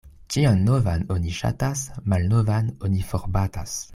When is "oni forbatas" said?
2.89-3.81